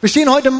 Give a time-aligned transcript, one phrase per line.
[0.00, 0.52] Wir stehen heute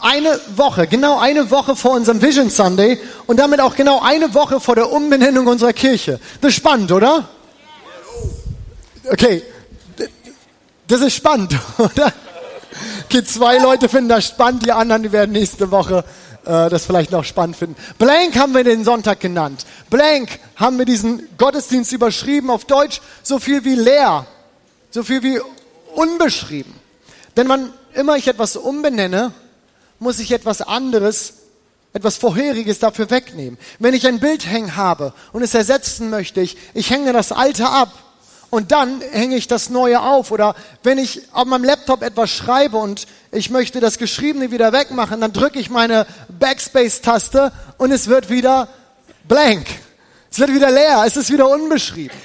[0.00, 4.60] eine Woche, genau eine Woche vor unserem Vision Sunday und damit auch genau eine Woche
[4.60, 6.18] vor der Umbenennung unserer Kirche.
[6.40, 7.28] Das ist spannend, oder?
[9.10, 9.42] Okay,
[10.86, 12.12] das ist spannend, oder?
[13.04, 16.02] Okay, zwei Leute finden das spannend, die anderen die werden nächste Woche
[16.46, 17.76] äh, das vielleicht noch spannend finden.
[17.98, 19.66] Blank haben wir den Sonntag genannt.
[19.90, 24.26] Blank haben wir diesen Gottesdienst überschrieben auf Deutsch, so viel wie leer,
[24.90, 25.40] so viel wie
[25.94, 26.72] unbeschrieben.
[27.36, 29.32] Denn wann immer ich etwas umbenenne,
[29.98, 31.34] muss ich etwas anderes,
[31.92, 33.58] etwas Vorheriges dafür wegnehmen.
[33.78, 37.68] Wenn ich ein Bild hängen habe und es ersetzen möchte, ich, ich hänge das alte
[37.68, 37.92] ab
[38.50, 40.30] und dann hänge ich das Neue auf.
[40.30, 45.20] Oder wenn ich auf meinem Laptop etwas schreibe und ich möchte das Geschriebene wieder wegmachen,
[45.20, 46.06] dann drücke ich meine
[46.38, 48.68] Backspace-Taste und es wird wieder
[49.26, 49.66] blank.
[50.30, 52.16] Es wird wieder leer, es ist wieder unbeschrieben.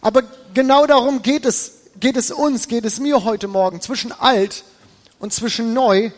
[0.00, 0.22] Aber
[0.54, 3.80] genau darum geht es, geht es uns, geht es mir heute Morgen.
[3.80, 4.64] Zwischen alt
[5.18, 6.10] und zwischen neu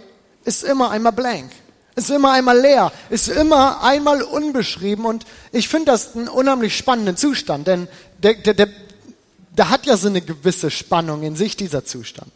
[0.45, 1.51] ist immer einmal blank.
[1.95, 7.19] Ist immer einmal leer, ist immer einmal unbeschrieben und ich finde das einen unheimlich spannenden
[7.19, 7.87] Zustand, denn
[8.23, 8.69] der, der, der,
[9.51, 12.33] der hat ja so eine gewisse Spannung in sich, dieser Zustand.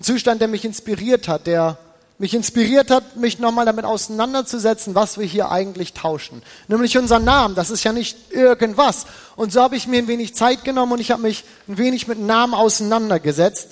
[0.00, 1.78] Ein Zustand, der mich inspiriert hat, der
[2.18, 6.42] mich inspiriert hat, mich nochmal damit auseinanderzusetzen, was wir hier eigentlich tauschen.
[6.68, 9.06] Nämlich unser Namen, das ist ja nicht irgendwas.
[9.34, 12.06] Und so habe ich mir ein wenig Zeit genommen und ich habe mich ein wenig
[12.06, 13.70] mit Namen auseinandergesetzt.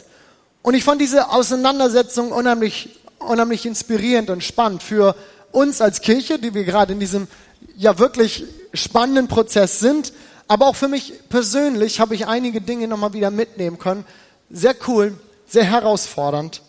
[0.63, 5.15] Und ich fand diese Auseinandersetzung unheimlich, unheimlich inspirierend und spannend für
[5.53, 7.29] uns als Kirche, die wir gerade in diesem
[7.77, 8.45] ja wirklich
[8.75, 10.13] spannenden Prozess sind.
[10.49, 14.05] Aber auch für mich persönlich habe ich einige Dinge nochmal wieder mitnehmen können.
[14.51, 15.17] Sehr cool,
[15.47, 16.63] sehr herausfordernd.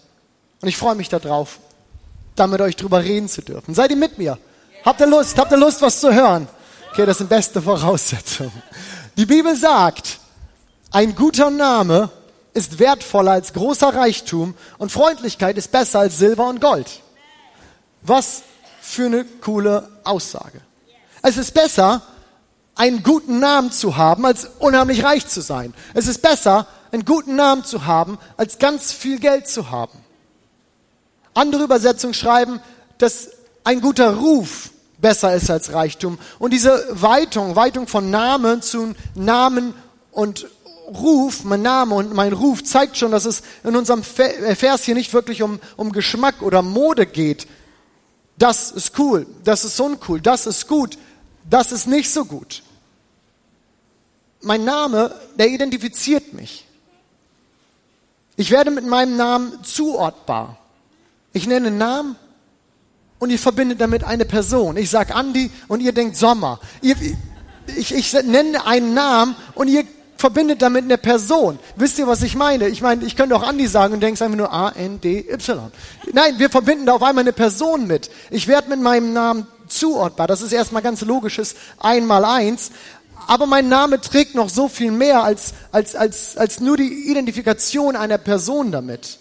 [0.61, 1.59] Und ich freue mich darauf,
[2.35, 3.73] da mit euch drüber reden zu dürfen.
[3.73, 4.37] Seid ihr mit mir?
[4.85, 5.37] Habt ihr Lust?
[5.37, 6.47] Habt ihr Lust, was zu hören?
[6.91, 8.61] Okay, das sind beste Voraussetzungen.
[9.17, 10.19] Die Bibel sagt,
[10.91, 12.09] ein guter Name
[12.53, 17.01] ist wertvoller als großer Reichtum und Freundlichkeit ist besser als Silber und Gold.
[18.01, 18.43] Was
[18.81, 20.59] für eine coole Aussage.
[21.21, 22.01] Es ist besser,
[22.75, 25.73] einen guten Namen zu haben, als unheimlich reich zu sein.
[25.93, 30.00] Es ist besser, einen guten Namen zu haben, als ganz viel Geld zu haben.
[31.33, 32.59] Andere Übersetzungen schreiben,
[32.97, 33.29] dass
[33.63, 36.19] ein guter Ruf besser ist als Reichtum.
[36.39, 39.73] Und diese Weitung, Weitung von Namen zu Namen
[40.11, 40.47] und
[40.87, 44.95] Ruf, mein Name und mein Ruf zeigt schon, dass es in unserem äh, Vers hier
[44.95, 47.47] nicht wirklich um, um Geschmack oder Mode geht.
[48.37, 50.97] Das ist cool, das ist uncool, das ist gut,
[51.49, 52.63] das ist nicht so gut.
[54.41, 56.65] Mein Name, der identifiziert mich.
[58.35, 60.57] Ich werde mit meinem Namen zuortbar.
[61.33, 62.15] Ich nenne einen Namen
[63.19, 64.77] und ihr verbindet damit eine Person.
[64.77, 66.59] Ich sage Andi und ihr denkt Sommer.
[66.81, 66.95] Ihr,
[67.77, 69.85] ich, ich nenne einen Namen und ihr
[70.17, 71.59] verbindet damit eine Person.
[71.75, 72.67] Wisst ihr, was ich meine?
[72.67, 75.71] Ich meine, ich könnte auch Andi sagen und denkst einfach nur A-N-D-Y.
[76.13, 78.11] Nein, wir verbinden da auf einmal eine Person mit.
[78.29, 80.27] Ich werde mit meinem Namen zuordbar.
[80.27, 82.71] Das ist erstmal ganz logisches Einmal-Eins.
[83.27, 87.95] Aber mein Name trägt noch so viel mehr als, als, als, als nur die Identifikation
[87.95, 89.19] einer Person damit.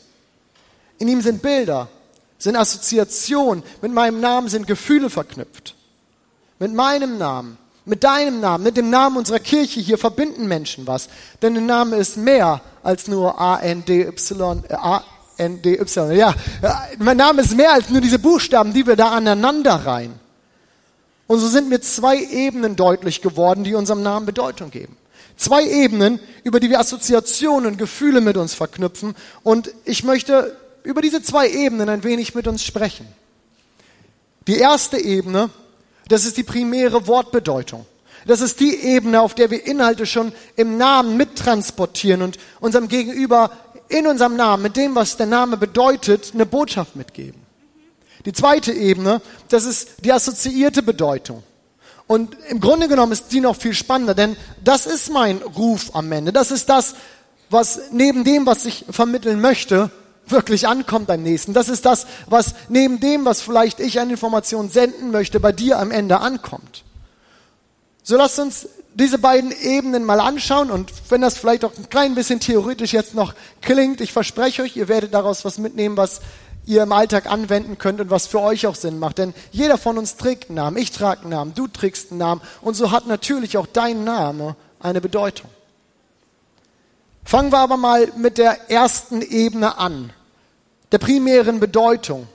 [0.98, 1.88] In ihm sind Bilder,
[2.40, 3.62] sind Assoziationen.
[3.80, 5.76] Mit meinem Namen sind Gefühle verknüpft.
[6.58, 7.56] Mit meinem Namen
[7.90, 11.08] mit deinem Namen, mit dem Namen unserer Kirche hier verbinden Menschen was.
[11.42, 16.16] Denn der Name ist mehr als nur A-N-D-Y, äh, A-N-D-Y.
[16.16, 16.34] Ja,
[16.98, 20.14] mein Name ist mehr als nur diese Buchstaben, die wir da aneinander reihen.
[21.26, 24.96] Und so sind mir zwei Ebenen deutlich geworden, die unserem Namen Bedeutung geben.
[25.36, 29.14] Zwei Ebenen, über die wir Assoziationen, Gefühle mit uns verknüpfen.
[29.42, 33.06] Und ich möchte über diese zwei Ebenen ein wenig mit uns sprechen.
[34.46, 35.50] Die erste Ebene
[36.10, 37.86] das ist die primäre Wortbedeutung.
[38.26, 43.52] Das ist die Ebene, auf der wir Inhalte schon im Namen mittransportieren und unserem Gegenüber
[43.88, 47.40] in unserem Namen, mit dem, was der Name bedeutet, eine Botschaft mitgeben.
[48.26, 51.44] Die zweite Ebene, das ist die assoziierte Bedeutung.
[52.08, 56.10] Und im Grunde genommen ist die noch viel spannender, denn das ist mein Ruf am
[56.10, 56.32] Ende.
[56.32, 56.94] Das ist das,
[57.50, 59.92] was neben dem, was ich vermitteln möchte,
[60.30, 61.52] wirklich ankommt beim nächsten.
[61.52, 65.78] Das ist das, was neben dem, was vielleicht ich an Informationen senden möchte, bei dir
[65.78, 66.84] am Ende ankommt.
[68.02, 72.14] So lasst uns diese beiden Ebenen mal anschauen und wenn das vielleicht auch ein klein
[72.14, 76.20] bisschen theoretisch jetzt noch klingt, ich verspreche euch, ihr werdet daraus was mitnehmen, was
[76.66, 79.18] ihr im Alltag anwenden könnt und was für euch auch Sinn macht.
[79.18, 80.76] Denn jeder von uns trägt einen Namen.
[80.76, 84.56] Ich trage einen Namen, du trägst einen Namen und so hat natürlich auch dein Name
[84.80, 85.48] eine Bedeutung.
[87.24, 90.12] Fangen wir aber mal mit der ersten Ebene an
[90.92, 92.26] der primären Bedeutung.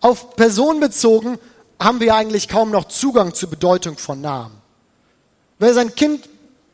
[0.00, 1.38] Auf Person bezogen
[1.80, 4.60] haben wir eigentlich kaum noch Zugang zur Bedeutung von Namen.
[5.58, 6.28] Wer sein Kind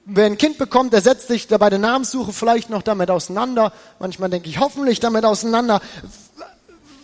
[0.08, 3.72] wer ein Kind bekommt, der setzt sich bei der Namenssuche vielleicht noch damit auseinander.
[3.98, 5.80] Manchmal denke ich hoffentlich damit auseinander,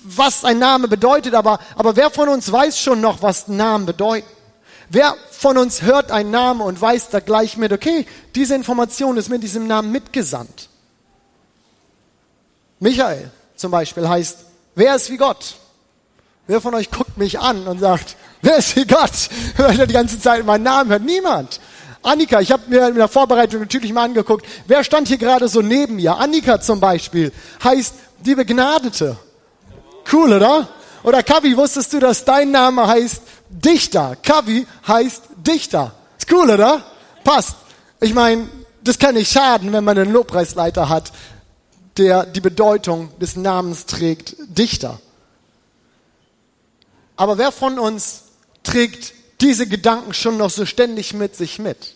[0.03, 1.35] was ein Name bedeutet.
[1.35, 4.27] Aber, aber wer von uns weiß schon noch, was Namen bedeuten?
[4.89, 9.29] Wer von uns hört einen Namen und weiß da gleich mit, okay, diese Information ist
[9.29, 10.69] mit diesem Namen mitgesandt?
[12.81, 14.39] Michael zum Beispiel heißt,
[14.75, 15.55] wer ist wie Gott?
[16.47, 19.31] Wer von euch guckt mich an und sagt, wer ist wie Gott?
[19.57, 21.03] Weil er die ganze Zeit meinen Namen hört.
[21.03, 21.61] Niemand.
[22.03, 25.63] Annika, ich habe mir in der Vorbereitung natürlich mal angeguckt, wer stand hier gerade so
[25.63, 26.17] neben mir?
[26.19, 27.33] Annika zum Beispiel
[27.63, 29.17] heißt die Begnadete.
[30.13, 30.69] Cool, oder?
[31.03, 34.17] Oder Kavi, wusstest du, dass dein Name heißt Dichter?
[34.23, 35.93] Kavi heißt Dichter.
[36.19, 36.83] Ist cool, oder?
[37.25, 37.57] Passt.
[38.01, 38.49] Ich meine,
[38.83, 41.11] das kann nicht schaden, wenn man einen Lobpreisleiter hat,
[41.97, 45.01] der die Bedeutung des Namens trägt, Dichter.
[47.17, 48.23] Aber wer von uns
[48.63, 51.95] trägt diese Gedanken schon noch so ständig mit sich mit?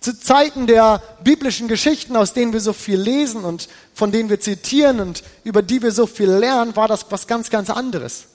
[0.00, 4.38] Zu Zeiten der biblischen Geschichten, aus denen wir so viel lesen und von denen wir
[4.38, 8.26] zitieren und über die wir so viel lernen, war das was ganz, ganz anderes.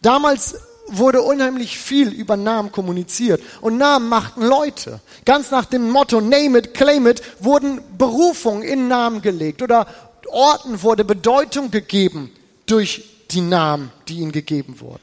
[0.00, 0.56] Damals
[0.86, 5.00] wurde unheimlich viel über Namen kommuniziert und Namen machten Leute.
[5.24, 9.86] Ganz nach dem Motto Name it, claim it wurden Berufungen in Namen gelegt oder
[10.28, 12.32] Orten wurde Bedeutung gegeben
[12.66, 15.02] durch die Namen, die ihnen gegeben wurden.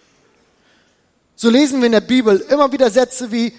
[1.35, 3.53] So lesen wir in der Bibel immer wieder Sätze wie,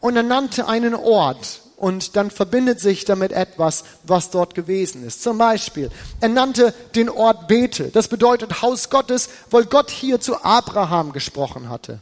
[0.00, 5.22] und er nannte einen Ort und dann verbindet sich damit etwas, was dort gewesen ist.
[5.22, 5.90] Zum Beispiel,
[6.20, 7.90] er nannte den Ort Bethel.
[7.90, 12.00] Das bedeutet Haus Gottes, weil Gott hier zu Abraham gesprochen hatte.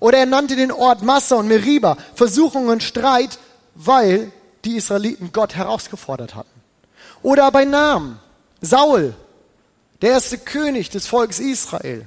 [0.00, 3.38] Oder er nannte den Ort Massa und Meriba, Versuchung und Streit,
[3.74, 4.30] weil
[4.64, 6.48] die Israeliten Gott herausgefordert hatten.
[7.22, 8.20] Oder bei Namen,
[8.60, 9.14] Saul,
[10.00, 12.06] der erste König des Volkes Israel.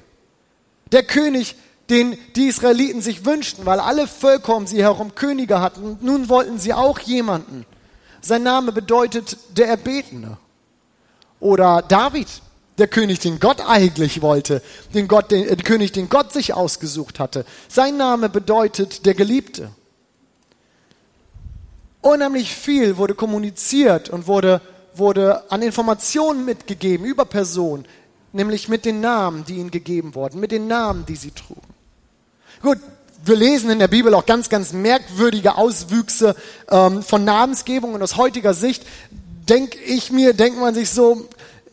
[0.91, 1.55] Der König,
[1.91, 5.83] den die Israeliten sich wünschten, weil alle Völker um sie herum Könige hatten.
[5.83, 7.65] Und nun wollten sie auch jemanden.
[8.21, 10.37] Sein Name bedeutet der Erbetene.
[11.39, 12.27] Oder David,
[12.79, 14.63] der König, den Gott eigentlich wollte,
[14.95, 17.45] den, Gott, den, äh, der König, den Gott sich ausgesucht hatte.
[17.67, 19.69] Sein Name bedeutet der Geliebte.
[22.01, 24.61] Unheimlich viel wurde kommuniziert und wurde
[24.93, 27.85] wurde an Informationen mitgegeben über Personen,
[28.33, 31.70] nämlich mit den Namen, die ihnen gegeben wurden, mit den Namen, die sie trugen.
[32.61, 32.77] Gut,
[33.25, 36.35] wir lesen in der Bibel auch ganz, ganz merkwürdige Auswüchse
[36.69, 38.83] ähm, von Namensgebung und aus heutiger Sicht
[39.49, 41.27] denke ich mir, denkt man sich so,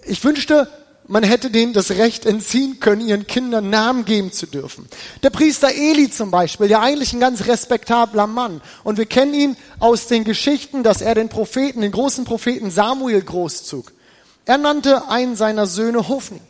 [0.07, 0.69] ich wünschte,
[1.07, 4.89] man hätte denen das Recht entziehen können, ihren Kindern Namen geben zu dürfen.
[5.23, 8.63] Der Priester Eli zum Beispiel, ja eigentlich ein ganz respektabler Mann.
[8.83, 13.23] Und wir kennen ihn aus den Geschichten, dass er den Propheten, den großen Propheten Samuel
[13.23, 13.93] großzog.
[14.47, 16.41] Er nannte einen seiner Söhne Hofni,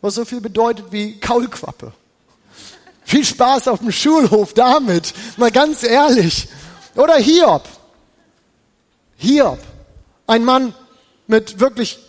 [0.00, 1.92] was so viel bedeutet wie Kaulquappe.
[3.08, 6.46] Viel Spaß auf dem Schulhof damit, mal ganz ehrlich.
[6.94, 7.66] Oder Hiob.
[9.16, 9.58] Hiob,
[10.26, 10.74] ein Mann
[11.26, 12.00] mit wirklich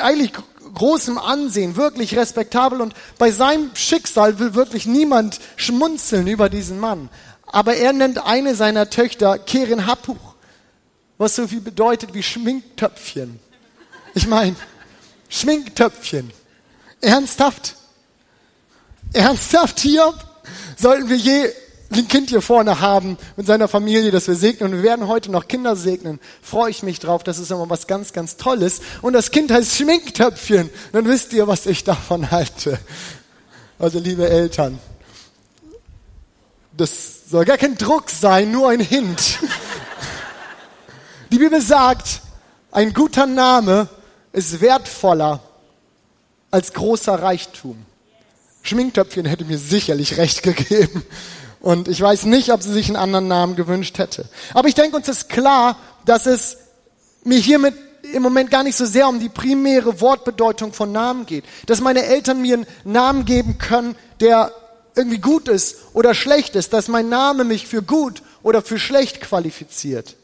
[0.00, 0.32] eigentlich
[0.72, 7.10] großem Ansehen, wirklich respektabel und bei seinem Schicksal will wirklich niemand schmunzeln über diesen Mann.
[7.44, 10.36] Aber er nennt eine seiner Töchter Kerin Happuch,
[11.18, 13.40] was so viel bedeutet wie Schminktöpfchen.
[14.14, 14.56] Ich meine,
[15.28, 16.32] Schminktöpfchen.
[17.02, 17.76] Ernsthaft?
[19.14, 20.12] Ernsthaft hier?
[20.76, 21.50] Sollten wir je
[21.92, 24.70] ein Kind hier vorne haben mit seiner Familie, dass wir segnen.
[24.70, 26.20] Und wir werden heute noch Kinder segnen.
[26.42, 27.22] Freue ich mich drauf.
[27.22, 28.80] Das ist immer was ganz, ganz Tolles.
[29.02, 30.70] Und das Kind heißt Schminktöpfchen.
[30.92, 32.78] Dann wisst ihr, was ich davon halte.
[33.78, 34.78] Also, liebe Eltern,
[36.76, 39.38] das soll gar kein Druck sein, nur ein Hint.
[41.30, 42.20] Die Bibel sagt,
[42.70, 43.88] ein guter Name
[44.32, 45.40] ist wertvoller
[46.50, 47.84] als großer Reichtum.
[48.64, 51.04] Schminktöpfchen hätte mir sicherlich recht gegeben.
[51.60, 54.28] Und ich weiß nicht, ob sie sich einen anderen Namen gewünscht hätte.
[54.52, 56.56] Aber ich denke, uns ist klar, dass es
[57.24, 57.74] mir hiermit
[58.12, 61.44] im Moment gar nicht so sehr um die primäre Wortbedeutung von Namen geht.
[61.66, 64.52] Dass meine Eltern mir einen Namen geben können, der
[64.94, 66.72] irgendwie gut ist oder schlecht ist.
[66.72, 70.16] Dass mein Name mich für gut oder für schlecht qualifiziert.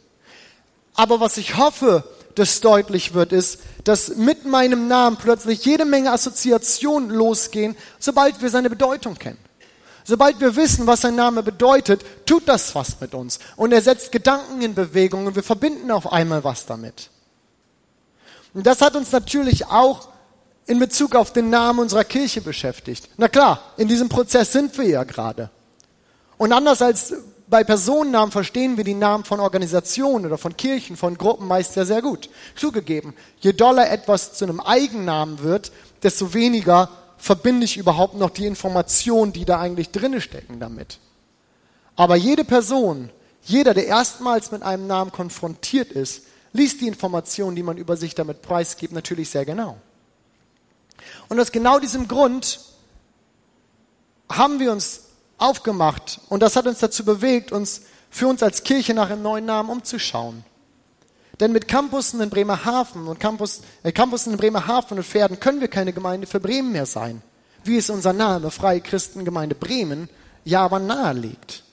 [0.95, 6.13] Aber was ich hoffe, dass deutlich wird, ist, dass mit meinem Namen plötzlich jede Menge
[6.13, 9.39] Assoziationen losgehen, sobald wir seine Bedeutung kennen.
[10.05, 13.39] Sobald wir wissen, was sein Name bedeutet, tut das was mit uns.
[13.57, 17.11] Und er setzt Gedanken in Bewegung und wir verbinden auf einmal was damit.
[18.55, 20.09] Und das hat uns natürlich auch
[20.67, 23.09] in Bezug auf den Namen unserer Kirche beschäftigt.
[23.17, 25.51] Na klar, in diesem Prozess sind wir ja gerade.
[26.39, 27.15] Und anders als
[27.51, 31.85] bei Personennamen verstehen wir die Namen von Organisationen oder von Kirchen, von Gruppen meist ja
[31.85, 32.31] sehr gut.
[32.57, 36.89] Zugegeben, je doller etwas zu einem Eigennamen wird, desto weniger
[37.19, 40.99] verbinde ich überhaupt noch die Informationen, die da eigentlich drinne stecken damit.
[41.97, 43.11] Aber jede Person
[43.43, 48.15] Jeder, der erstmals mit einem Namen konfrontiert ist, liest die Informationen, die man über sich
[48.15, 49.79] damit preisgibt, natürlich sehr genau.
[51.29, 52.61] Und aus genau diesem Grund
[54.29, 55.03] haben wir uns
[55.41, 59.45] aufgemacht und das hat uns dazu bewegt, uns für uns als Kirche nach einem neuen
[59.47, 60.45] Namen umzuschauen.
[61.39, 65.69] Denn mit Campussen in Bremerhaven und Campus, äh, Campussen in Bremerhaven und Pferden können wir
[65.69, 67.23] keine Gemeinde für Bremen mehr sein,
[67.65, 70.11] wie es unser Name Freie Christengemeinde Bremen
[70.45, 71.65] ja aber nahelegt.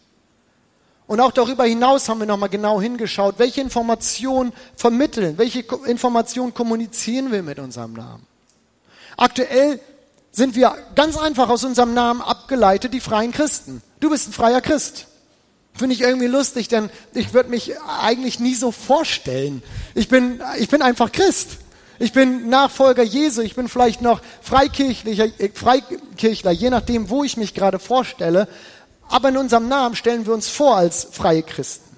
[1.05, 7.31] Und auch darüber hinaus haben wir nochmal genau hingeschaut, welche Informationen vermitteln, welche Informationen kommunizieren
[7.31, 8.25] wir mit unserem Namen.
[9.15, 9.79] Aktuell
[10.38, 13.82] sind wir ganz einfach aus unserem Namen abgeleitet die freien Christen.
[14.00, 15.08] Du bist ein freier Christ.
[15.74, 19.63] Finde ich irgendwie lustig, denn ich würde mich eigentlich nie so vorstellen.
[19.96, 21.58] Ich bin, ich bin einfach Christ.
[21.98, 23.41] Ich bin Nachfolger Jesu.
[23.41, 28.48] Ich bin vielleicht noch Freikirchlicher, äh, Freikirchler, je nachdem, wo ich mich gerade vorstelle.
[29.10, 31.98] Aber in unserem Namen stellen wir uns vor als freie Christen.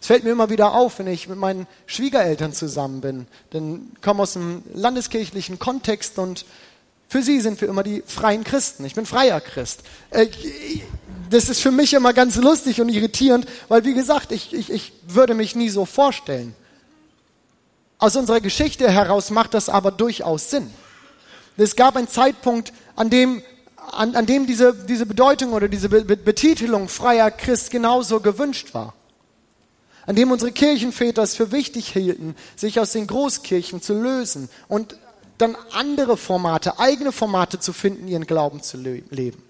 [0.00, 3.28] Es fällt mir immer wieder auf, wenn ich mit meinen Schwiegereltern zusammen bin.
[3.52, 6.44] Denn ich komme aus einem landeskirchlichen Kontext und
[7.08, 8.84] für sie sind wir immer die freien Christen.
[8.84, 9.80] Ich bin freier Christ.
[10.10, 10.26] Äh,
[11.30, 14.92] das ist für mich immer ganz lustig und irritierend, weil wie gesagt, ich, ich, ich
[15.06, 16.54] würde mich nie so vorstellen.
[17.98, 20.70] Aus unserer Geschichte heraus macht das aber durchaus Sinn.
[21.56, 23.42] Es gab einen Zeitpunkt, an dem,
[23.92, 28.94] an, an dem diese, diese Bedeutung oder diese Betitelung freier Christ genauso gewünscht war.
[30.06, 34.96] An dem unsere Kirchenväter es für wichtig hielten, sich aus den Großkirchen zu lösen und
[35.38, 39.42] dann andere Formate, eigene Formate zu finden, ihren Glauben zu leben.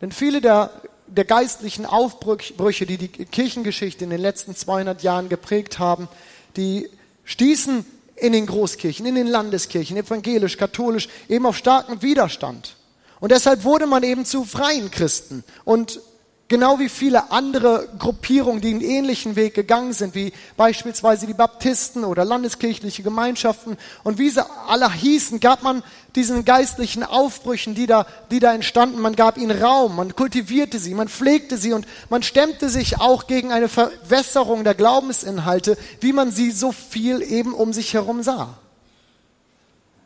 [0.00, 0.70] Denn viele der,
[1.06, 6.08] der geistlichen Aufbrüche, die die Kirchengeschichte in den letzten 200 Jahren geprägt haben,
[6.56, 6.88] die
[7.24, 7.84] stießen
[8.16, 12.76] in den Großkirchen, in den Landeskirchen, evangelisch, katholisch, eben auf starken Widerstand.
[13.20, 15.44] Und deshalb wurde man eben zu freien Christen.
[15.64, 16.00] Und
[16.48, 22.04] Genau wie viele andere Gruppierungen, die einen ähnlichen Weg gegangen sind, wie beispielsweise die Baptisten
[22.04, 25.82] oder landeskirchliche Gemeinschaften und wie sie alle hießen, gab man
[26.14, 30.94] diesen geistlichen Aufbrüchen, die da, die da entstanden, man gab ihnen Raum, man kultivierte sie,
[30.94, 36.30] man pflegte sie und man stemmte sich auch gegen eine Verwässerung der Glaubensinhalte, wie man
[36.30, 38.56] sie so viel eben um sich herum sah.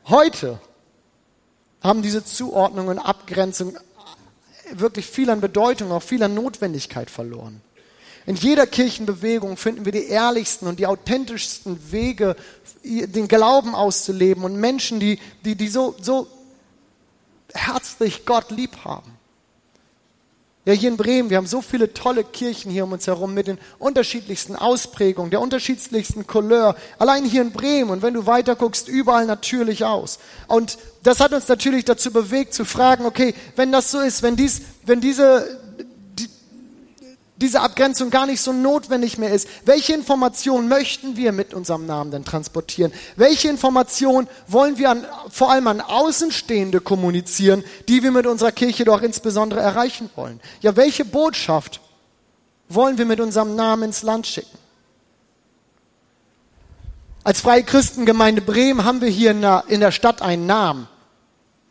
[0.06, 0.58] Heute
[1.82, 3.76] haben diese Zuordnung und Abgrenzung
[4.74, 7.60] wirklich viel an Bedeutung, auch viel an Notwendigkeit verloren.
[8.26, 12.36] In jeder Kirchenbewegung finden wir die ehrlichsten und die authentischsten Wege,
[12.84, 16.26] den Glauben auszuleben und Menschen, die, die, die so, so
[17.52, 19.18] herzlich Gott lieb haben.
[20.66, 23.46] Ja, hier in Bremen, wir haben so viele tolle Kirchen hier um uns herum mit
[23.46, 26.76] den unterschiedlichsten Ausprägungen, der unterschiedlichsten Couleur.
[26.98, 30.18] Allein hier in Bremen und wenn du weiter guckst, überall natürlich aus.
[30.48, 34.36] Und das hat uns natürlich dazu bewegt zu fragen, okay, wenn das so ist, wenn
[34.36, 35.58] dies, wenn diese,
[37.40, 39.48] diese Abgrenzung gar nicht so notwendig mehr ist.
[39.64, 42.92] Welche Informationen möchten wir mit unserem Namen denn transportieren?
[43.16, 48.84] Welche Informationen wollen wir an, vor allem an Außenstehende kommunizieren, die wir mit unserer Kirche
[48.84, 50.38] doch insbesondere erreichen wollen?
[50.60, 51.80] Ja, welche Botschaft
[52.68, 54.58] wollen wir mit unserem Namen ins Land schicken?
[57.24, 60.88] Als Freie Christengemeinde Bremen haben wir hier in der Stadt einen Namen.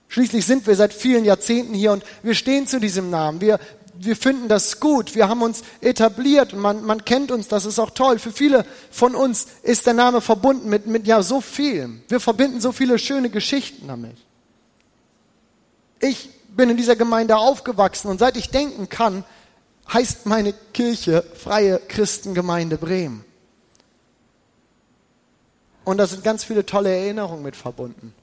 [0.10, 3.42] Schließlich sind wir seit vielen Jahrzehnten hier und wir stehen zu diesem Namen.
[3.42, 3.60] Wir,
[3.94, 7.78] wir finden das gut, wir haben uns etabliert und man, man kennt uns, das ist
[7.78, 8.18] auch toll.
[8.18, 12.02] Für viele von uns ist der Name verbunden mit, mit ja so viel.
[12.08, 14.18] Wir verbinden so viele schöne Geschichten damit.
[16.00, 19.24] Ich bin in dieser Gemeinde aufgewachsen und seit ich denken kann,
[19.94, 23.24] heißt meine Kirche Freie Christengemeinde Bremen.
[25.86, 28.14] Und da sind ganz viele tolle Erinnerungen mit verbunden.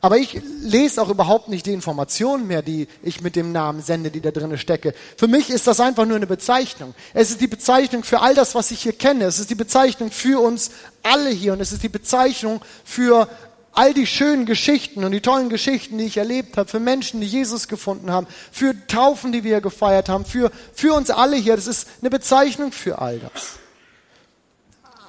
[0.00, 4.10] Aber ich lese auch überhaupt nicht die Informationen mehr, die ich mit dem Namen sende,
[4.10, 4.94] die da drinnen stecke.
[5.16, 6.94] Für mich ist das einfach nur eine Bezeichnung.
[7.14, 9.24] Es ist die Bezeichnung für all das, was ich hier kenne.
[9.24, 10.70] Es ist die Bezeichnung für uns
[11.02, 13.28] alle hier und es ist die Bezeichnung für
[13.72, 17.26] all die schönen Geschichten und die tollen Geschichten, die ich erlebt habe, für Menschen, die
[17.26, 21.54] Jesus gefunden haben, für Taufen, die wir gefeiert haben, für, für uns alle hier.
[21.56, 23.58] Das ist eine Bezeichnung für all das.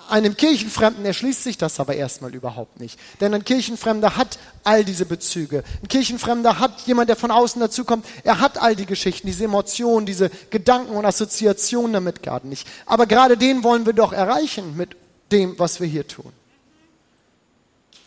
[0.10, 3.00] Einem Kirchenfremden erschließt sich das aber erstmal überhaupt nicht.
[3.22, 5.64] Denn ein Kirchenfremder hat all diese Bezüge.
[5.84, 8.06] Ein Kirchenfremder hat jemand, der von außen dazukommt.
[8.24, 12.68] Er hat all die Geschichten, diese Emotionen, diese Gedanken und Assoziationen damit gar nicht.
[12.86, 14.96] Aber gerade den wollen wir doch erreichen mit
[15.32, 16.32] dem, was wir hier tun.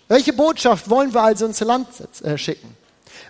[0.08, 1.88] Welche Botschaft wollen wir also ins Land
[2.22, 2.76] äh, schicken?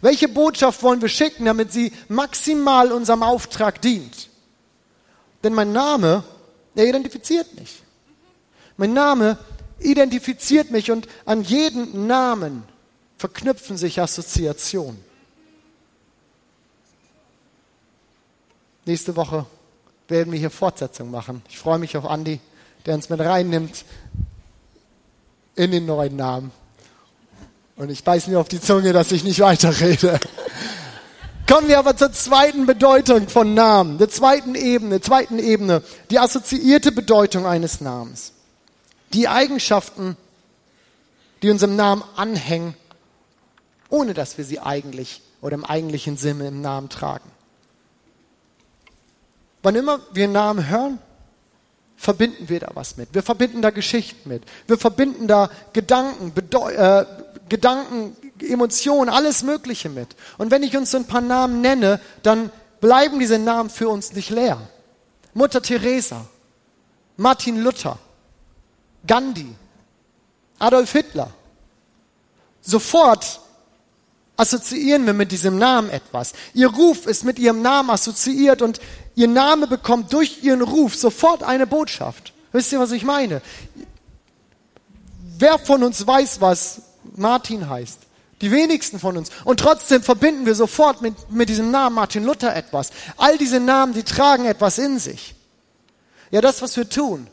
[0.01, 4.29] Welche Botschaft wollen wir schicken, damit sie maximal unserem Auftrag dient?
[5.45, 6.25] Denn mein Name,
[6.75, 7.83] der identifiziert mich.
[8.83, 9.39] Mein Name
[9.79, 12.65] identifiziert mich und an jeden Namen
[13.17, 14.99] verknüpfen sich Assoziationen.
[18.85, 19.47] Nächste Woche
[20.09, 21.43] werden wir hier Fortsetzung machen.
[21.49, 22.41] Ich freue mich auf Andi,
[22.85, 23.85] der uns mit reinnimmt
[25.55, 26.51] in den neuen Namen.
[27.77, 30.19] Und ich beiß mir auf die Zunge, dass ich nicht weiterrede.
[31.49, 36.91] Kommen wir aber zur zweiten Bedeutung von Namen, der zweiten Ebene, zweiten Ebene, die assoziierte
[36.91, 38.33] Bedeutung eines Namens.
[39.13, 40.17] Die Eigenschaften,
[41.43, 42.75] die unserem Namen anhängen,
[43.89, 47.31] ohne dass wir sie eigentlich oder im eigentlichen Sinne im Namen tragen.
[49.63, 50.99] Wann immer wir einen Namen hören,
[51.97, 53.11] verbinden wir da was mit.
[53.13, 54.43] Wir verbinden da Geschichten mit.
[54.67, 57.07] Wir verbinden da Gedanken, Bedeu äh,
[57.49, 60.17] Gedanken, Emotionen, alles Mögliche mit.
[60.39, 62.51] Und wenn ich uns so ein paar Namen nenne, dann
[62.81, 64.59] bleiben diese Namen für uns nicht leer.
[65.35, 66.27] Mutter Teresa,
[67.17, 67.99] Martin Luther,
[69.07, 69.55] Gandhi,
[70.59, 71.31] Adolf Hitler.
[72.61, 73.41] Sofort
[74.37, 76.33] assoziieren wir mit diesem Namen etwas.
[76.55, 78.81] Ihr Ruf ist mit ihrem Namen assoziiert und
[79.15, 82.33] ihr Name bekommt durch ihren Ruf sofort eine Botschaft.
[82.53, 83.43] Wisst ihr, was ich meine?
[85.39, 86.83] Wer von uns weiß, was
[87.17, 88.01] Martin heißt?
[88.41, 89.31] Die wenigsten von uns.
[89.45, 92.91] Und trotzdem verbinden wir sofort mit, mit diesem Namen Martin Luther etwas.
[93.17, 95.35] All diese Namen, die tragen etwas in sich.
[96.31, 97.29] Ja, das, was wir tun,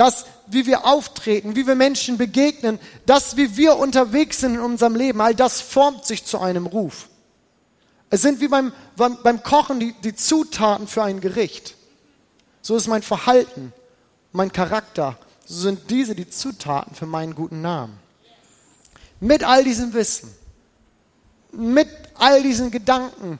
[0.00, 4.96] das, wie wir auftreten, wie wir Menschen begegnen, das, wie wir unterwegs sind in unserem
[4.96, 7.10] Leben, all das formt sich zu einem Ruf.
[8.08, 11.74] Es sind wie beim, beim, beim Kochen die, die Zutaten für ein Gericht.
[12.62, 13.74] So ist mein Verhalten,
[14.32, 17.98] mein Charakter, so sind diese die Zutaten für meinen guten Namen.
[19.20, 20.34] Mit all diesem Wissen,
[21.52, 23.38] mit all diesen Gedanken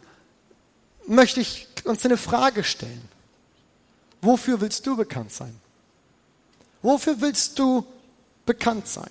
[1.06, 3.08] möchte ich uns eine Frage stellen.
[4.20, 5.58] Wofür willst du bekannt sein?
[6.82, 7.84] Wofür willst du
[8.46, 9.10] bekannt sein?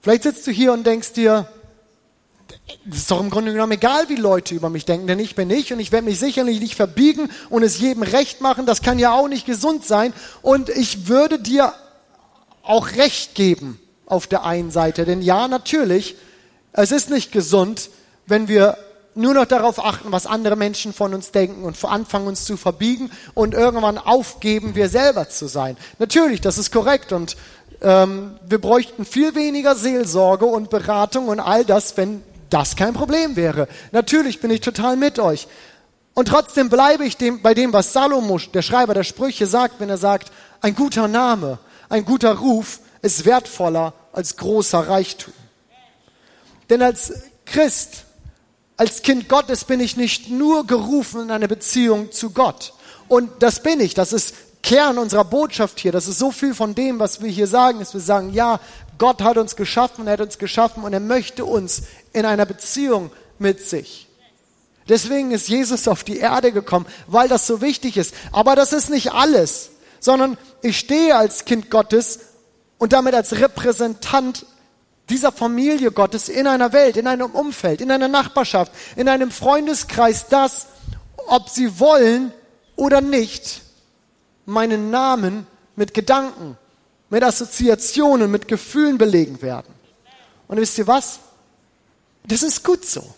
[0.00, 1.48] Vielleicht sitzt du hier und denkst dir,
[2.90, 5.50] es ist doch im Grunde genommen egal, wie Leute über mich denken, denn ich bin
[5.50, 8.64] ich und ich werde mich sicherlich nicht verbiegen und es jedem recht machen.
[8.64, 10.12] Das kann ja auch nicht gesund sein.
[10.40, 11.74] Und ich würde dir
[12.62, 15.04] auch recht geben auf der einen Seite.
[15.04, 16.16] Denn ja, natürlich,
[16.72, 17.90] es ist nicht gesund,
[18.26, 18.78] wenn wir
[19.18, 23.10] nur noch darauf achten, was andere Menschen von uns denken und anfangen uns zu verbiegen
[23.34, 25.76] und irgendwann aufgeben, wir selber zu sein.
[25.98, 27.36] Natürlich, das ist korrekt und
[27.82, 33.34] ähm, wir bräuchten viel weniger Seelsorge und Beratung und all das, wenn das kein Problem
[33.34, 33.66] wäre.
[33.90, 35.48] Natürlich bin ich total mit euch.
[36.14, 39.88] Und trotzdem bleibe ich dem, bei dem, was Salomo, der Schreiber der Sprüche, sagt, wenn
[39.88, 45.34] er sagt, ein guter Name, ein guter Ruf ist wertvoller als großer Reichtum.
[46.70, 47.12] Denn als
[47.46, 48.04] Christ
[48.78, 52.72] als Kind Gottes bin ich nicht nur gerufen in eine Beziehung zu Gott.
[53.08, 53.92] Und das bin ich.
[53.94, 55.90] Das ist Kern unserer Botschaft hier.
[55.90, 58.60] Das ist so viel von dem, was wir hier sagen, dass wir sagen, ja,
[58.96, 63.10] Gott hat uns geschaffen, er hat uns geschaffen und er möchte uns in einer Beziehung
[63.40, 64.06] mit sich.
[64.88, 68.14] Deswegen ist Jesus auf die Erde gekommen, weil das so wichtig ist.
[68.30, 72.20] Aber das ist nicht alles, sondern ich stehe als Kind Gottes
[72.78, 74.46] und damit als Repräsentant
[75.10, 80.26] dieser Familie Gottes in einer Welt, in einem Umfeld, in einer Nachbarschaft, in einem Freundeskreis,
[80.28, 80.66] das,
[81.28, 82.32] ob sie wollen
[82.76, 83.62] oder nicht,
[84.46, 86.56] meinen Namen mit Gedanken,
[87.10, 89.72] mit Assoziationen, mit Gefühlen belegen werden.
[90.46, 91.20] Und wisst ihr was?
[92.26, 93.14] Das ist gut so.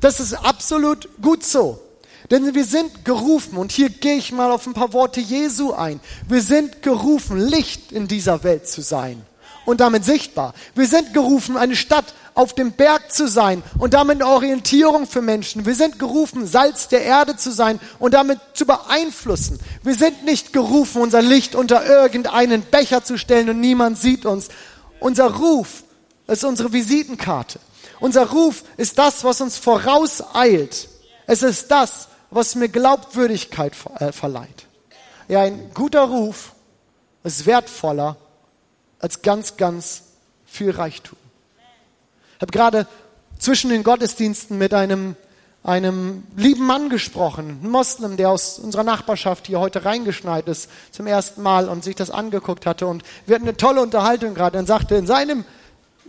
[0.00, 1.82] Das ist absolut gut so.
[2.30, 6.00] Denn wir sind gerufen, und hier gehe ich mal auf ein paar Worte Jesu ein,
[6.28, 9.24] wir sind gerufen, Licht in dieser Welt zu sein
[9.66, 10.54] und damit sichtbar.
[10.74, 15.20] Wir sind gerufen, eine Stadt auf dem Berg zu sein und damit eine Orientierung für
[15.22, 15.66] Menschen.
[15.66, 19.58] Wir sind gerufen, Salz der Erde zu sein und damit zu beeinflussen.
[19.82, 24.48] Wir sind nicht gerufen, unser Licht unter irgendeinen Becher zu stellen und niemand sieht uns.
[25.00, 25.84] Unser Ruf
[26.26, 27.58] ist unsere Visitenkarte.
[28.00, 30.88] Unser Ruf ist das, was uns vorauseilt.
[31.26, 34.66] Es ist das, was mir Glaubwürdigkeit äh, verleiht.
[35.28, 36.52] Ja, ein guter Ruf
[37.24, 38.16] ist wertvoller
[38.98, 40.02] als ganz, ganz
[40.46, 41.18] viel Reichtum.
[42.36, 42.86] Ich habe gerade
[43.38, 45.16] zwischen den Gottesdiensten mit einem,
[45.62, 51.06] einem lieben Mann gesprochen, ein Moslem, der aus unserer Nachbarschaft hier heute reingeschneit ist zum
[51.06, 52.86] ersten Mal und sich das angeguckt hatte.
[52.86, 54.56] Und wir hatten eine tolle Unterhaltung gerade.
[54.56, 55.44] Dann sagte in seinem,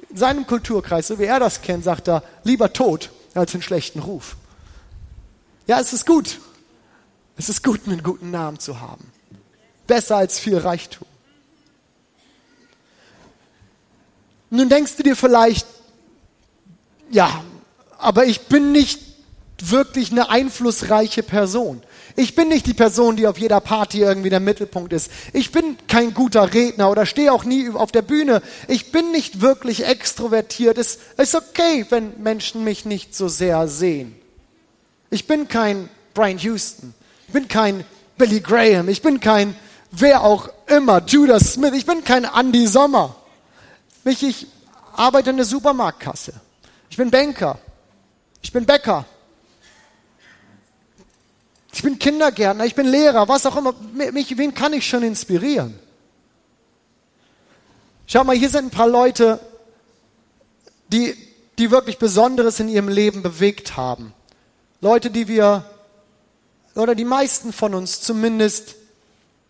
[0.09, 3.99] in seinem Kulturkreis, so wie er das kennt, sagt er, lieber tot als einen schlechten
[3.99, 4.35] Ruf.
[5.65, 6.39] Ja, es ist gut.
[7.37, 9.11] Es ist gut, einen guten Namen zu haben.
[9.85, 11.07] Besser als viel Reichtum.
[14.49, 15.67] Nun denkst du dir vielleicht,
[17.09, 17.43] ja,
[17.97, 19.01] aber ich bin nicht
[19.59, 21.81] wirklich eine einflussreiche Person.
[22.15, 25.11] Ich bin nicht die Person, die auf jeder Party irgendwie der Mittelpunkt ist.
[25.33, 28.41] Ich bin kein guter Redner oder stehe auch nie auf der Bühne.
[28.67, 30.77] Ich bin nicht wirklich extrovertiert.
[30.77, 34.15] Es ist okay, wenn Menschen mich nicht so sehr sehen.
[35.11, 36.93] Ich bin kein Brian Houston.
[37.27, 37.83] Ich bin kein
[38.17, 38.89] Billy Graham.
[38.89, 39.55] Ich bin kein
[39.91, 41.73] wer auch immer, Judas Smith.
[41.75, 43.15] Ich bin kein Andy Sommer.
[44.09, 44.47] Ich
[44.93, 46.33] arbeite in der Supermarktkasse.
[46.89, 47.59] Ich bin Banker.
[48.41, 49.05] Ich bin Bäcker.
[51.73, 52.65] Ich bin Kindergärtner.
[52.65, 53.27] Ich bin Lehrer.
[53.27, 53.73] Was auch immer.
[53.93, 55.77] Mich, wen kann ich schon inspirieren?
[58.07, 59.39] Schau mal, hier sind ein paar Leute,
[60.87, 61.13] die,
[61.57, 64.13] die wirklich Besonderes in ihrem Leben bewegt haben.
[64.79, 65.65] Leute, die wir,
[66.75, 68.75] oder die meisten von uns zumindest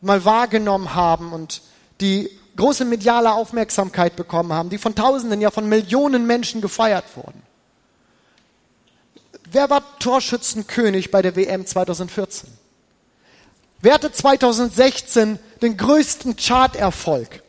[0.01, 1.61] mal wahrgenommen haben und
[2.01, 7.41] die große mediale Aufmerksamkeit bekommen haben, die von Tausenden, ja von Millionen Menschen gefeiert wurden.
[9.49, 12.49] Wer war Torschützenkönig bei der WM 2014?
[13.79, 17.43] Wer hatte 2016 den größten Charterfolg?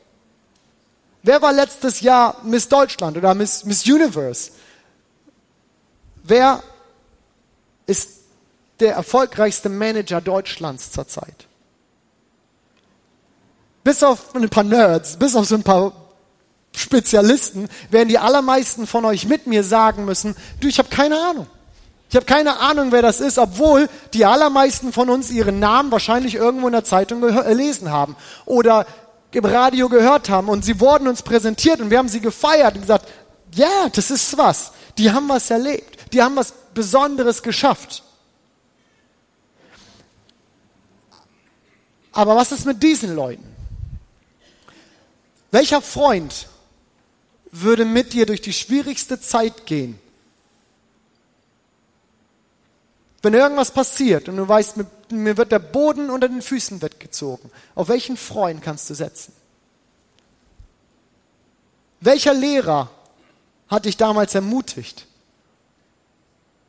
[1.22, 4.52] Wer war letztes Jahr Miss Deutschland oder Miss, Miss Universe?
[6.22, 6.62] Wer
[7.86, 8.10] ist
[8.78, 11.47] der erfolgreichste Manager Deutschlands zurzeit?
[13.88, 15.92] Bis auf ein paar Nerds, bis auf so ein paar
[16.76, 21.46] Spezialisten, werden die allermeisten von euch mit mir sagen müssen, du, ich habe keine Ahnung.
[22.10, 26.34] Ich habe keine Ahnung, wer das ist, obwohl die allermeisten von uns ihren Namen wahrscheinlich
[26.34, 28.84] irgendwo in der Zeitung gelesen haben oder
[29.30, 32.82] im Radio gehört haben und sie wurden uns präsentiert und wir haben sie gefeiert und
[32.82, 33.08] gesagt,
[33.54, 34.72] ja, das ist was.
[34.98, 36.12] Die haben was erlebt.
[36.12, 38.02] Die haben was Besonderes geschafft.
[42.12, 43.56] Aber was ist mit diesen Leuten?
[45.50, 46.48] Welcher Freund
[47.50, 49.98] würde mit dir durch die schwierigste Zeit gehen?
[53.22, 54.76] Wenn irgendwas passiert und du weißt,
[55.10, 59.32] mir wird der Boden unter den Füßen weggezogen, auf welchen Freund kannst du setzen?
[62.00, 62.90] Welcher Lehrer
[63.68, 65.06] hat dich damals ermutigt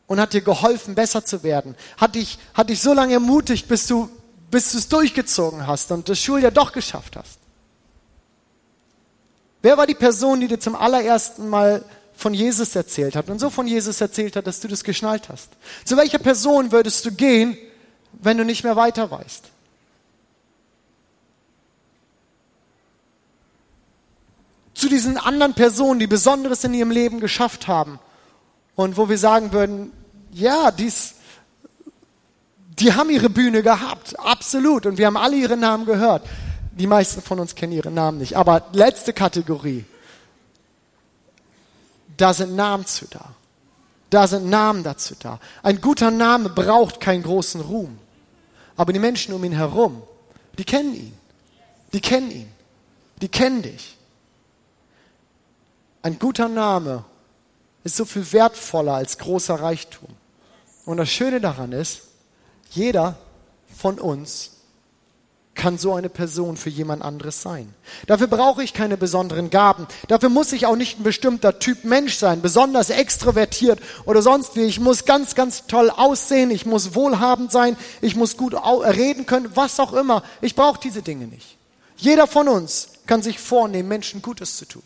[0.08, 1.76] und hat dir geholfen, besser zu werden?
[1.98, 4.10] Hat dich, hat dich so lange ermutigt, bis du,
[4.50, 7.39] bis du es durchgezogen hast und das Schuljahr doch geschafft hast?
[9.62, 11.84] Wer war die Person, die dir zum allerersten Mal
[12.16, 15.50] von Jesus erzählt hat und so von Jesus erzählt hat, dass du das geschnallt hast?
[15.86, 17.58] Zu welcher Person würdest du gehen,
[18.14, 19.46] wenn du nicht mehr weiter weißt?
[24.74, 28.00] Zu diesen anderen Personen, die Besonderes in ihrem Leben geschafft haben
[28.76, 29.92] und wo wir sagen würden,
[30.32, 31.16] ja, dies,
[32.80, 36.26] die haben ihre Bühne gehabt, absolut, und wir haben alle ihre Namen gehört.
[36.80, 38.38] Die meisten von uns kennen ihre Namen nicht.
[38.38, 39.84] Aber letzte Kategorie.
[42.16, 43.34] Da sind Namen zu da.
[44.10, 45.40] Da sind Namen dazu da.
[45.62, 48.00] Ein guter Name braucht keinen großen Ruhm.
[48.78, 50.02] Aber die Menschen um ihn herum,
[50.58, 51.18] die kennen ihn.
[51.92, 52.52] Die kennen ihn.
[53.22, 53.98] Die kennen dich.
[56.02, 57.04] Ein guter Name
[57.84, 60.10] ist so viel wertvoller als großer Reichtum.
[60.86, 62.04] Und das Schöne daran ist,
[62.72, 63.18] jeder
[63.78, 64.59] von uns
[65.60, 67.74] kann so eine Person für jemand anderes sein.
[68.08, 69.88] Dafür brauche ich keine besonderen Gaben.
[70.08, 74.62] Dafür muss ich auch nicht ein bestimmter Typ Mensch sein, besonders extrovertiert oder sonst wie.
[74.62, 79.52] Ich muss ganz, ganz toll aussehen, ich muss wohlhabend sein, ich muss gut reden können,
[79.54, 80.24] was auch immer.
[80.40, 81.58] Ich brauche diese Dinge nicht.
[81.98, 84.84] Jeder von uns kann sich vornehmen, Menschen Gutes zu tun.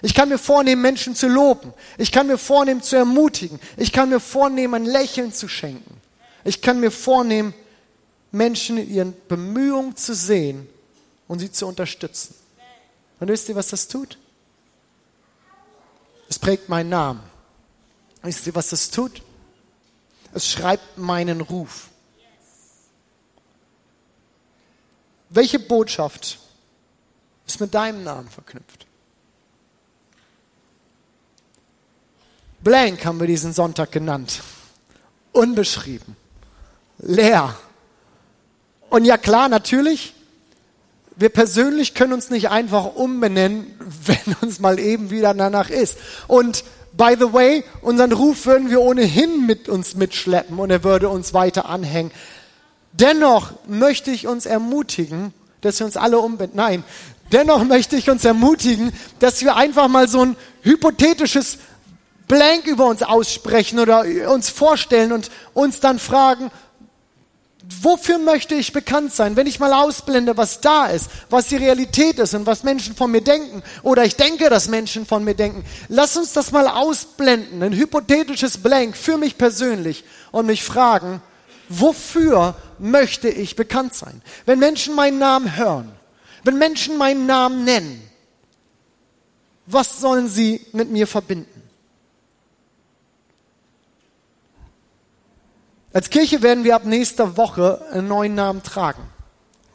[0.00, 1.74] Ich kann mir vornehmen, Menschen zu loben.
[1.98, 3.58] Ich kann mir vornehmen, zu ermutigen.
[3.76, 6.00] Ich kann mir vornehmen, ein Lächeln zu schenken.
[6.44, 7.52] Ich kann mir vornehmen,
[8.32, 10.68] Menschen in ihren Bemühungen zu sehen
[11.28, 12.34] und sie zu unterstützen.
[13.20, 14.18] Und wisst ihr, was das tut?
[16.28, 17.20] Es prägt meinen Namen.
[18.22, 19.22] Wisst ihr, was das tut?
[20.32, 21.88] Es schreibt meinen Ruf.
[25.28, 26.38] Welche Botschaft
[27.46, 28.86] ist mit deinem Namen verknüpft?
[32.60, 34.42] Blank haben wir diesen Sonntag genannt.
[35.32, 36.16] Unbeschrieben.
[36.98, 37.58] Leer.
[38.92, 40.12] Und ja klar, natürlich,
[41.16, 43.66] wir persönlich können uns nicht einfach umbenennen,
[44.04, 45.96] wenn uns mal eben wieder danach ist.
[46.28, 51.08] Und by the way, unseren Ruf würden wir ohnehin mit uns mitschleppen und er würde
[51.08, 52.10] uns weiter anhängen.
[52.92, 56.54] Dennoch möchte ich uns ermutigen, dass wir uns alle umbenennen.
[56.54, 56.84] Nein,
[57.32, 61.56] dennoch möchte ich uns ermutigen, dass wir einfach mal so ein hypothetisches
[62.28, 66.50] Blank über uns aussprechen oder uns vorstellen und uns dann fragen,
[67.80, 72.18] wofür möchte ich bekannt sein, wenn ich mal ausblende, was da ist, was die Realität
[72.18, 75.64] ist und was Menschen von mir denken oder ich denke, dass Menschen von mir denken.
[75.88, 81.22] Lass uns das mal ausblenden, ein hypothetisches Blank für mich persönlich und mich fragen,
[81.68, 84.22] wofür möchte ich bekannt sein?
[84.46, 85.92] Wenn Menschen meinen Namen hören,
[86.44, 88.02] wenn Menschen meinen Namen nennen,
[89.66, 91.61] was sollen sie mit mir verbinden?
[95.92, 99.02] Als Kirche werden wir ab nächster Woche einen neuen Namen tragen.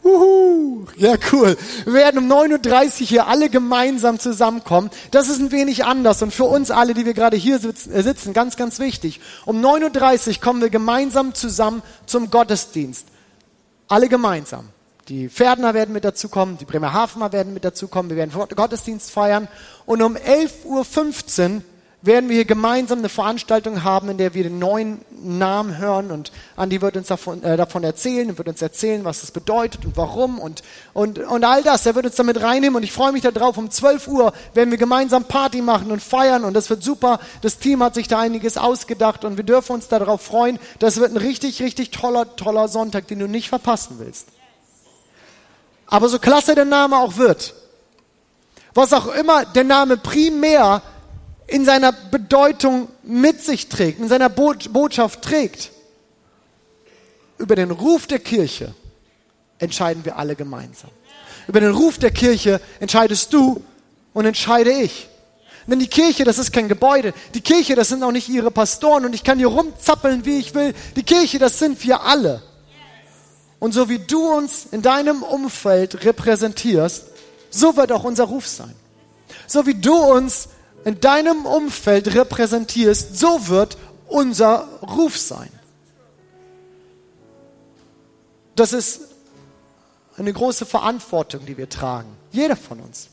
[0.03, 1.57] Uhu, ja cool.
[1.85, 4.89] Wir werden um 9.30 Uhr hier alle gemeinsam zusammenkommen.
[5.11, 8.33] Das ist ein wenig anders und für uns alle, die wir gerade hier äh, sitzen,
[8.33, 9.19] ganz, ganz wichtig.
[9.45, 13.07] Um 9.30 Uhr kommen wir gemeinsam zusammen zum Gottesdienst.
[13.89, 14.69] Alle gemeinsam.
[15.09, 19.47] Die Pferdner werden mit dazukommen, die Bremerhavener werden mit dazukommen, wir werden Gottesdienst feiern
[19.85, 21.61] und um 11.15 Uhr
[22.01, 26.31] werden wir hier gemeinsam eine Veranstaltung haben, in der wir den neuen Namen hören und
[26.55, 29.97] Andi wird uns davon, äh, davon erzählen und wird uns erzählen, was das bedeutet und
[29.97, 30.61] warum und,
[30.93, 31.87] und, und all das.
[31.87, 33.57] Er wird uns damit reinnehmen und ich freue mich darauf.
[33.57, 37.19] Um 12 Uhr werden wir gemeinsam Party machen und feiern und das wird super.
[37.41, 40.59] Das Team hat sich da einiges ausgedacht und wir dürfen uns darauf freuen.
[40.77, 44.27] Das wird ein richtig, richtig toller, toller Sonntag, den du nicht verpassen willst.
[45.87, 47.55] Aber so klasse der Name auch wird,
[48.75, 50.83] was auch immer der Name primär
[51.47, 55.71] in seiner Bedeutung mit sich trägt, in seiner Botschaft trägt.
[57.37, 58.73] Über den Ruf der Kirche
[59.59, 60.89] entscheiden wir alle gemeinsam.
[61.47, 63.63] Über den Ruf der Kirche entscheidest du
[64.13, 65.07] und entscheide ich.
[65.65, 67.13] Denn die Kirche, das ist kein Gebäude.
[67.33, 70.55] Die Kirche, das sind auch nicht ihre Pastoren und ich kann hier rumzappeln, wie ich
[70.55, 70.73] will.
[70.95, 72.41] Die Kirche, das sind wir alle.
[73.59, 77.05] Und so wie du uns in deinem Umfeld repräsentierst,
[77.49, 78.73] so wird auch unser Ruf sein.
[79.45, 80.49] So wie du uns
[80.87, 85.49] in deinem Umfeld repräsentierst, so wird unser Ruf sein.
[88.55, 89.01] Das ist
[90.15, 92.07] eine große Verantwortung, die wir tragen.
[92.31, 93.09] Jeder von uns.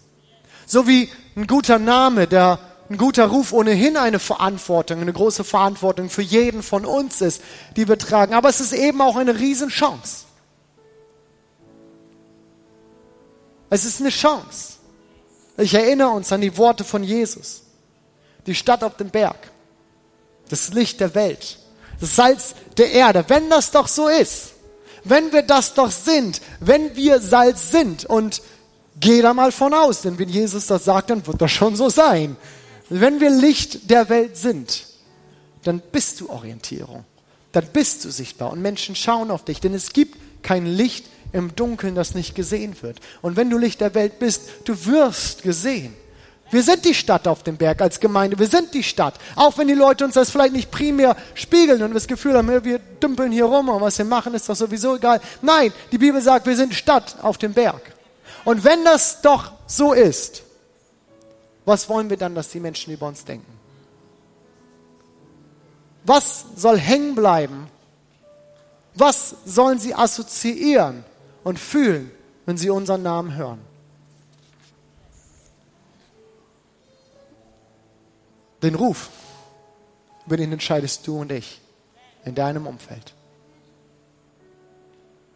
[0.67, 6.11] So wie ein guter Name, der ein guter Ruf ohnehin eine Verantwortung, eine große Verantwortung
[6.11, 7.43] für jeden von uns ist,
[7.75, 8.35] die wir tragen.
[8.35, 10.27] Aber es ist eben auch eine Riesenchance.
[13.69, 14.75] Es ist eine Chance.
[15.57, 17.64] Ich erinnere uns an die Worte von Jesus
[18.47, 19.37] die Stadt auf dem Berg,
[20.49, 21.59] das Licht der Welt,
[22.01, 23.25] das Salz der Erde.
[23.29, 24.53] Wenn das doch so ist,
[25.05, 28.43] wenn wir das doch sind, wenn wir Salz sind und
[29.01, 31.89] geh da mal von aus, denn wenn Jesus das sagt, dann wird das schon so
[31.89, 32.37] sein.
[32.89, 34.87] Wenn wir Licht der Welt sind,
[35.63, 37.05] dann bist du Orientierung,
[37.53, 41.57] dann bist du sichtbar und Menschen schauen auf dich, denn es gibt kein Licht im
[41.57, 43.01] Dunkeln, das nicht gesehen wird.
[43.21, 45.95] Und wenn du Licht der Welt bist, du wirst gesehen.
[46.55, 48.39] Wir sind die Stadt auf dem Berg als Gemeinde.
[48.39, 49.15] Wir sind die Stadt.
[49.35, 52.47] Auch wenn die Leute uns das vielleicht nicht primär spiegeln und wir das Gefühl haben,
[52.47, 55.21] wir dümpeln hier rum und was wir machen, ist doch sowieso egal.
[55.43, 57.83] Nein, die Bibel sagt, wir sind Stadt auf dem Berg.
[58.45, 60.45] Und wenn das doch so ist,
[61.65, 63.53] was wollen wir dann, dass die Menschen über uns denken?
[66.05, 67.67] Was soll hängen bleiben?
[68.95, 71.03] Was sollen sie assoziieren
[71.43, 72.13] und fühlen,
[72.47, 73.59] wenn sie unseren Namen hören?
[78.65, 79.11] Den Ruf,
[80.25, 81.61] über den entscheidest du und ich
[82.25, 83.13] in deinem Umfeld.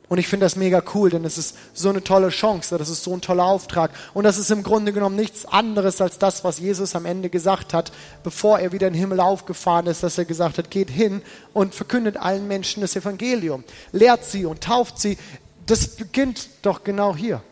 [0.08, 3.04] Und ich finde das mega cool, denn es ist so eine tolle Chance, das ist
[3.04, 3.90] so ein toller Auftrag.
[4.14, 7.74] Und das ist im Grunde genommen nichts anderes als das, was Jesus am Ende gesagt
[7.74, 11.20] hat, bevor er wieder in den Himmel aufgefahren ist, dass er gesagt hat, geht hin
[11.52, 13.62] und verkündet allen Menschen das Evangelium,
[13.92, 15.18] lehrt sie und tauft sie.
[15.66, 17.42] Das beginnt doch genau hier,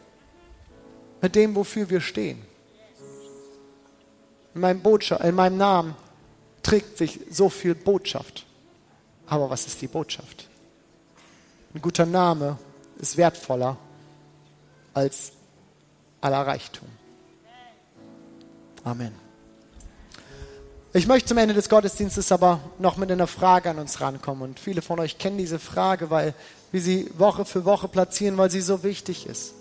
[1.20, 2.55] mit dem, wofür wir stehen
[4.56, 5.94] in meinem, Botschaft, in meinem Namen
[6.62, 8.46] trägt sich so viel Botschaft.
[9.26, 10.48] Aber was ist die Botschaft?
[11.74, 12.58] Ein guter Name
[12.98, 13.76] ist wertvoller
[14.94, 15.32] als
[16.22, 16.88] aller Reichtum.
[18.82, 19.12] Amen.
[20.94, 24.42] Ich möchte zum Ende des Gottesdienstes aber noch mit einer Frage an uns rankommen.
[24.42, 26.32] Und viele von euch kennen diese Frage, weil
[26.72, 29.52] wir sie Woche für Woche platzieren, weil sie so wichtig ist.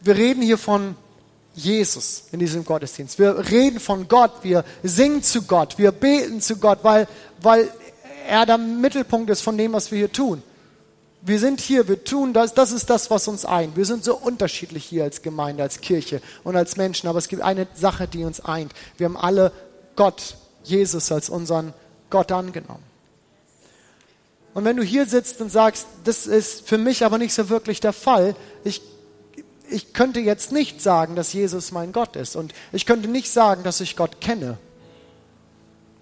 [0.00, 0.96] Wir reden hier von
[1.54, 3.18] Jesus in diesem Gottesdienst.
[3.18, 7.08] Wir reden von Gott, wir singen zu Gott, wir beten zu Gott, weil,
[7.40, 7.68] weil
[8.28, 10.42] er der Mittelpunkt ist von dem, was wir hier tun.
[11.22, 13.76] Wir sind hier, wir tun das, das ist das, was uns eint.
[13.76, 17.42] Wir sind so unterschiedlich hier als Gemeinde, als Kirche und als Menschen, aber es gibt
[17.42, 18.72] eine Sache, die uns eint.
[18.96, 19.52] Wir haben alle
[19.96, 21.74] Gott, Jesus als unseren
[22.08, 22.84] Gott angenommen.
[24.54, 27.80] Und wenn du hier sitzt und sagst, das ist für mich aber nicht so wirklich
[27.80, 28.34] der Fall,
[28.64, 28.80] ich
[29.70, 33.62] ich könnte jetzt nicht sagen, dass Jesus mein Gott ist und ich könnte nicht sagen,
[33.62, 34.58] dass ich Gott kenne.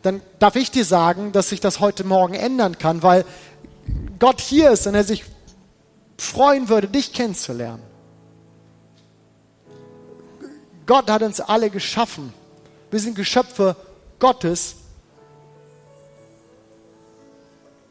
[0.02, 3.24] Dann darf ich dir sagen, dass sich das heute Morgen ändern kann, weil
[4.18, 5.24] Gott hier ist und er sich
[6.16, 7.83] freuen würde, dich kennenzulernen.
[10.87, 12.33] Gott hat uns alle geschaffen.
[12.90, 13.76] Wir sind Geschöpfe
[14.18, 14.76] Gottes.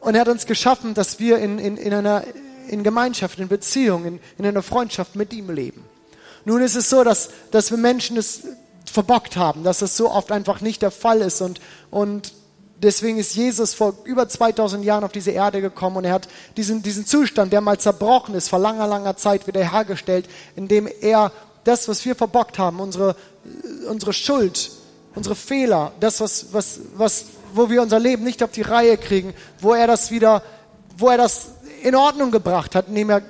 [0.00, 2.24] Und er hat uns geschaffen, dass wir in, in, in einer
[2.68, 5.84] in Gemeinschaft, in Beziehung, in, in einer Freundschaft mit ihm leben.
[6.44, 8.42] Nun ist es so, dass, dass wir Menschen es
[8.84, 12.32] verbockt haben, dass es so oft einfach nicht der Fall ist und, und
[12.80, 16.80] Deswegen ist Jesus vor über 2000 Jahren auf diese Erde gekommen und er hat diesen,
[16.80, 21.32] diesen Zustand, der mal zerbrochen ist, vor langer, langer Zeit wiederhergestellt, indem er
[21.64, 23.16] das, was wir verbockt haben, unsere,
[23.88, 24.70] unsere Schuld,
[25.16, 29.34] unsere Fehler, das, was, was, was, wo wir unser Leben nicht auf die Reihe kriegen,
[29.60, 30.42] wo er das wieder,
[30.96, 31.48] wo er das
[31.82, 33.22] in Ordnung gebracht hat, indem er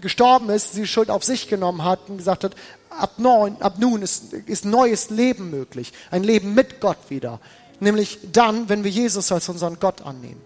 [0.00, 2.54] gestorben ist, die Schuld auf sich genommen hat und gesagt hat,
[2.90, 7.40] ab, neun, ab nun ist, ist neues Leben möglich, ein Leben mit Gott wieder.
[7.80, 10.40] Nämlich dann, wenn wir Jesus als unseren Gott annehmen.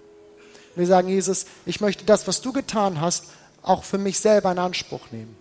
[0.77, 3.25] Wir sagen, Jesus, ich möchte das, was du getan hast,
[3.63, 5.37] auch für mich selber in Anspruch nehmen.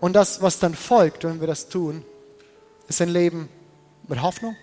[0.00, 2.04] Und das, was dann folgt, wenn wir das tun,
[2.86, 3.48] ist ein Leben
[4.08, 4.56] mit Hoffnung,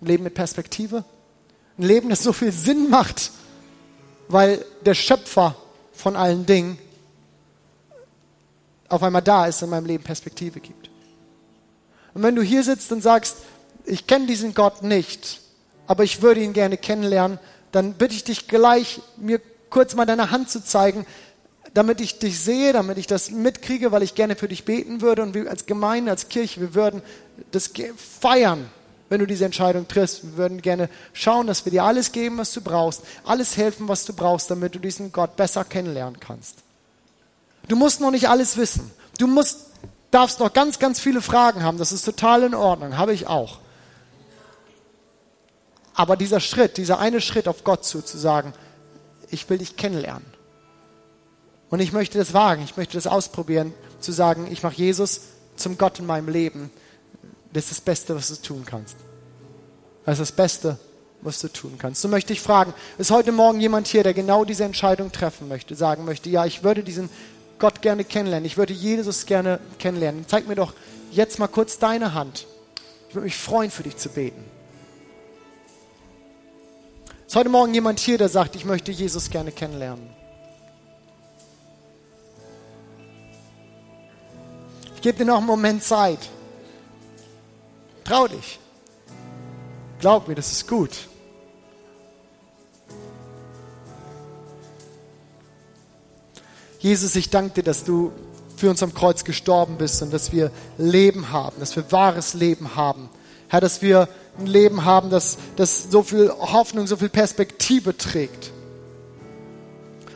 [0.00, 1.04] ein Leben mit Perspektive,
[1.78, 3.32] ein Leben, das so viel Sinn macht,
[4.28, 5.56] weil der Schöpfer
[5.92, 6.78] von allen Dingen
[8.88, 10.90] auf einmal da ist in meinem Leben Perspektive gibt.
[12.14, 13.38] Und wenn du hier sitzt und sagst,
[13.84, 15.40] ich kenne diesen Gott nicht,
[15.86, 17.38] aber ich würde ihn gerne kennenlernen,
[17.72, 21.06] dann bitte ich dich gleich, mir kurz mal deine Hand zu zeigen,
[21.74, 25.22] damit ich dich sehe, damit ich das mitkriege, weil ich gerne für dich beten würde
[25.22, 27.02] und wir als Gemeinde, als Kirche, wir würden
[27.50, 28.70] das feiern,
[29.08, 30.24] wenn du diese Entscheidung triffst.
[30.24, 34.04] Wir würden gerne schauen, dass wir dir alles geben, was du brauchst, alles helfen, was
[34.04, 36.58] du brauchst, damit du diesen Gott besser kennenlernen kannst.
[37.68, 38.90] Du musst noch nicht alles wissen.
[39.18, 39.66] Du musst,
[40.10, 41.78] darfst noch ganz, ganz viele Fragen haben.
[41.78, 42.96] Das ist total in Ordnung.
[42.96, 43.58] Habe ich auch.
[45.94, 48.52] Aber dieser Schritt, dieser eine Schritt auf Gott zu, zu sagen,
[49.30, 50.26] ich will dich kennenlernen.
[51.70, 55.22] Und ich möchte das wagen, ich möchte das ausprobieren, zu sagen, ich mache Jesus
[55.56, 56.70] zum Gott in meinem Leben.
[57.56, 58.96] Das ist das Beste, was du tun kannst.
[60.04, 60.78] Das ist das Beste,
[61.22, 62.02] was du tun kannst.
[62.02, 65.74] So möchte ich fragen, ist heute Morgen jemand hier, der genau diese Entscheidung treffen möchte,
[65.74, 67.08] sagen möchte, ja, ich würde diesen
[67.58, 70.26] Gott gerne kennenlernen, ich würde Jesus gerne kennenlernen.
[70.28, 70.74] Zeig mir doch
[71.10, 72.46] jetzt mal kurz deine Hand.
[73.08, 74.44] Ich würde mich freuen, für dich zu beten.
[77.26, 80.06] Ist heute Morgen jemand hier, der sagt, ich möchte Jesus gerne kennenlernen?
[84.94, 86.18] Ich gebe dir noch einen Moment Zeit.
[88.06, 88.60] Trau dich.
[89.98, 91.08] Glaub mir, das ist gut.
[96.78, 98.12] Jesus, ich danke dir, dass du
[98.56, 102.76] für uns am Kreuz gestorben bist und dass wir Leben haben, dass wir wahres Leben
[102.76, 103.08] haben.
[103.48, 108.52] Herr, dass wir ein Leben haben, das, das so viel Hoffnung, so viel Perspektive trägt.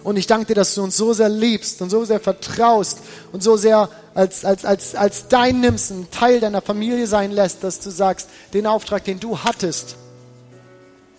[0.02, 2.98] Und ich danke dir, dass du uns so sehr liebst und so sehr vertraust
[3.32, 7.62] und so sehr als, als, als, als dein nimmst, ein Teil deiner Familie sein lässt,
[7.62, 9.96] dass du sagst, den Auftrag, den du hattest,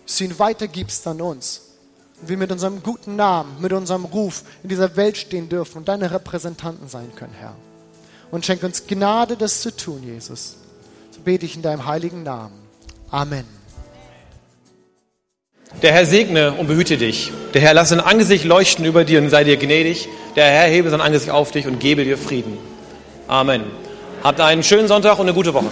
[0.06, 1.62] dass du ihn weitergibst an uns.
[2.20, 5.88] Und wir mit unserem guten Namen, mit unserem Ruf in dieser Welt stehen dürfen und
[5.88, 7.54] deine Repräsentanten sein können, Herr.
[8.30, 10.56] Und schenke uns Gnade, das zu tun, Jesus.
[11.10, 12.54] So bete ich in deinem heiligen Namen.
[13.10, 13.61] Amen.
[15.80, 17.32] Der Herr segne und behüte dich.
[17.54, 20.08] Der Herr lasse sein Angesicht leuchten über dir und sei dir gnädig.
[20.36, 22.58] Der Herr hebe sein Angesicht auf dich und gebe dir Frieden.
[23.26, 23.62] Amen.
[24.22, 25.70] Habt einen schönen Sonntag und eine gute Woche.